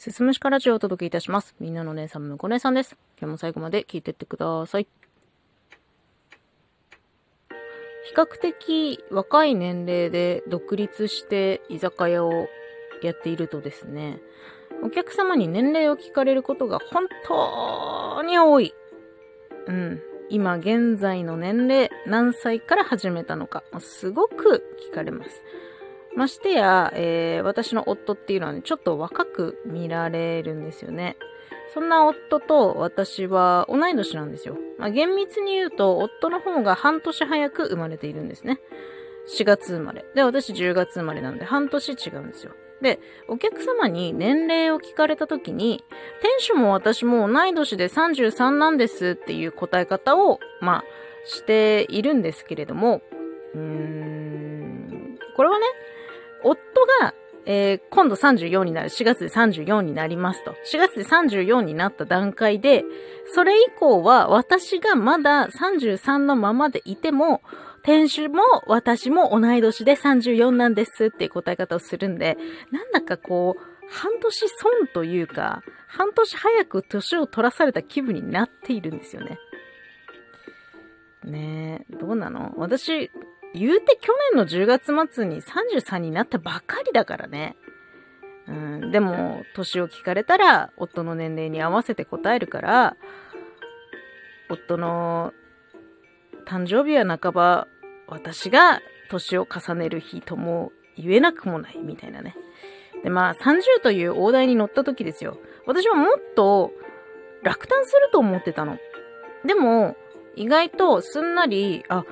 [0.00, 1.54] すすむしかラジオをお届けいたします。
[1.60, 2.96] みんなの姉さん、むこ姉さんです。
[3.20, 4.88] 今日も最後まで聞いてってください。
[7.50, 12.48] 比較的若い年齢で独立して居酒屋を
[13.02, 14.22] やっているとですね、
[14.82, 18.72] お客様に年齢を聞かれることが本当に多い。
[19.66, 20.00] うん。
[20.30, 25.42] 今現在の年齢何歳から始めたのか、すごく聞かれます。
[26.16, 31.16] ましてや、えー私の夫っていうのはね、ちょっと若く見られるんですよね。
[31.72, 34.56] そんな夫と私は同い年なんですよ。
[34.78, 38.60] まあ、厳密に言うと、夫の方が半年早く生まれているんですね。
[39.38, 40.04] 4月生まれ。
[40.14, 42.52] で、私10月生まれなんで半年違うんですよ。
[42.82, 45.84] で、お客様に年齢を聞かれた時に、
[46.22, 50.84] 店主も私も同い年で33なんですっていう答え方を、まあ、
[51.26, 53.02] しているんですけれども、
[53.54, 55.66] うーん、これはね、
[57.00, 57.14] が、
[57.46, 60.52] えー今度34になる、4月で34になりますと。
[60.72, 62.84] 4月で34になった段階で、
[63.32, 67.42] それ以降は私がまだ33のままでいても、
[67.82, 72.36] 店主も私も同い年で34なんですっていう答え方をするんで、
[72.70, 79.38] なんだかこう、半年損というか、半年早く年を取らされた気分になっているんですよね。
[81.24, 82.52] ねえ、どうなの？
[82.56, 83.10] 私、
[83.54, 87.56] 言うて去年の10月末に33になったばかりだからね。
[88.46, 92.96] うん、でも、年を聞かれたら、夫の年齢に合わせて答えるから、
[94.48, 95.32] 夫の
[96.46, 97.68] 誕生日は半ば、
[98.08, 102.34] 私が年を重ねる日とも言えなくもないみたいなね。
[103.04, 105.38] で、まあ、30という大台に乗った時ですよ。
[105.66, 106.72] 私はもっと
[107.42, 108.78] 落胆すると思ってたの。
[109.44, 109.96] でも、
[110.34, 112.04] 意外とすんなり、あ、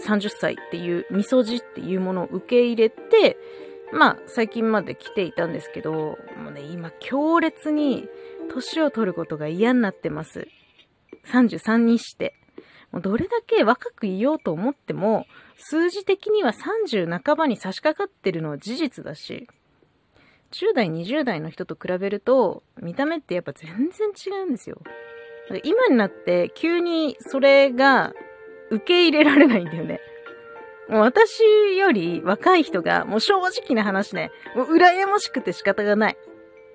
[0.00, 3.36] 30歳っていう、みそじっていうものを受け入れて、
[3.92, 8.08] まあ、最近まで来ていたんですけど、もうね、今、強烈に、
[8.50, 10.48] 年を取ることが嫌になってます。
[11.32, 12.34] 33にして。
[12.92, 19.48] もうどれだけ若くいようと思っても、数字的には30半ばに差し掛かってるのは事実だし、
[20.52, 24.80] 10代、20代の人と比べると、見た目ってやっぱ全然違うんですよ。
[25.64, 28.14] 今になって急にそれが
[28.74, 30.00] 受け入れられないんだよね。
[30.88, 31.40] もう私
[31.76, 36.16] より若い人が、もう正直な話ね、もう羨ましくて仕方がない。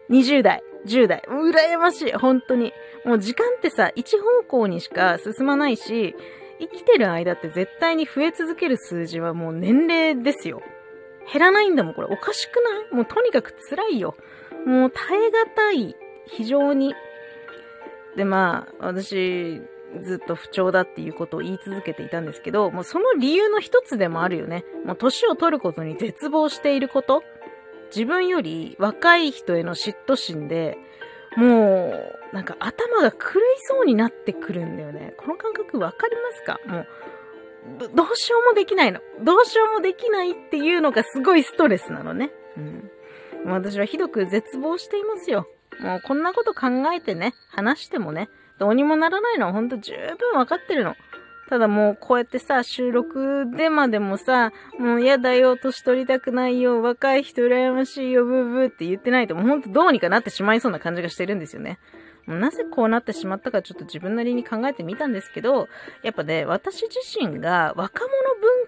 [0.10, 2.74] 20代、10代、もう羨ましい、本当に。
[3.06, 6.16] もう時間ってさ、一方向にしか進まないし、
[6.60, 10.62] 生きてる間って絶対に増え続ける数字はもう年齢ですよ。
[11.32, 12.08] 減らないんだもん、これ。
[12.10, 12.96] おかしくない？
[12.96, 14.16] もうとにかく辛いよ。
[14.66, 15.96] もう耐え難い。
[16.26, 16.96] 非常に。
[18.16, 19.62] で、まあ、私、
[20.04, 24.64] ずっと不調だっていうことを言い続けていたんですけど、もうその理由の一つでもあるよね。
[24.86, 27.24] もう年を取ることに絶望していること。
[27.96, 30.78] 自分より若い人への嫉妬心で、
[31.36, 31.92] も
[32.32, 35.16] う、なんか頭が狂いそうになってくるんだよね。
[35.18, 36.60] この感覚わかりますか？
[36.68, 36.88] もう、
[37.80, 39.00] どどうしようもできないの。
[39.24, 42.32] どうしようもできないっていうのがすごいストレスなのね。
[42.58, 42.92] うん。
[43.46, 45.48] 私はひどく絶望していますよ。
[45.80, 48.30] もうこんなこと考えてね、話してもね、
[48.60, 50.96] どうにもならないのはほんと十分わかってるの。
[51.50, 61.80] ただもうこうやってさ、収録でまでもさ、もう嫌だよ、年取りたくないよ、若い人羨ましいよ、ブーブーって言ってないと、もうほんとどうにかなってしまいそうな感じがしてるんですよね。
[62.28, 65.68] もうなぜこうなってしまったかちょっと自分なりに考えてみたんですけど、
[66.04, 68.12] やっぱね、私自身が若者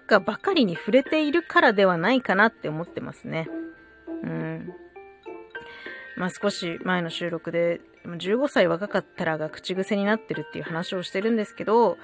[0.04, 3.48] 化ばかりに触れているからではないかなって思ってますね。
[4.24, 4.74] うん。
[6.16, 11.98] まあ少し前の収録で、15歳若かったらが口癖になってるっていう話をしてるんですけど、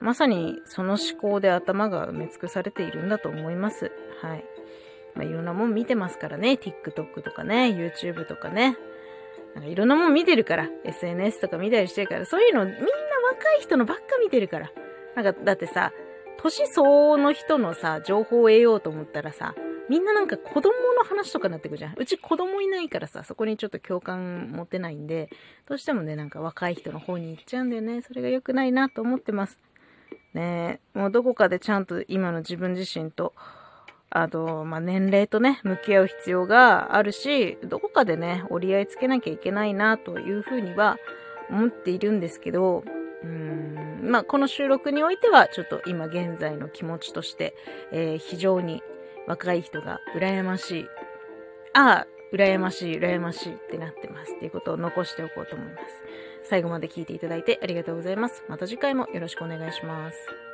[0.00, 3.92] まさにその思考で頭が埋め尽くされているんだと思います。
[4.20, 4.44] はい。
[5.14, 6.58] まあ、いろんなもん見てますからね。
[6.60, 8.76] TikTok とかね、YouTube とかね。
[9.54, 10.68] なんかいろんなもん見てるから。
[10.84, 12.24] SNS とか見たりしてるから。
[12.24, 14.72] そういうのみんな若い人のばっか見てるから。
[15.14, 15.92] なんかだってさ、
[16.38, 19.54] 年相応の人のさ、情報を得ようと思ったらさ、
[19.92, 21.94] みんななんか子供の話とかになってくじゃん。
[21.98, 25.28] うち子供いないからさ、そこにちょっと共感持てないんで、
[25.68, 28.00] どうしてもね、なんか若い人の方に行っちゃうんだよね。
[28.00, 29.58] それが良くないなと思ってます。
[30.32, 33.34] ねえ、もうどこかでちゃんと今の自分自身と、
[34.08, 40.96] あと、まあ、年齢とね、向き合う必要があるし、どこかでね、折り合いつけなきゃいけないなというふうには
[41.50, 42.82] 思っているんですけど、
[43.24, 47.54] うーん、まあ、この収録においては、ちょっと今現在の気持ちとして、
[47.92, 48.82] えー非常に
[49.26, 50.86] 若い人が羨ましい。
[51.74, 55.84] ああ、羨ましい、羨ましいってなってますっていうことを残しておこうと思います。
[56.44, 58.42] 最後まで聞いていただいてありがとうございます。
[58.48, 60.51] また次回もよろしくお願いします。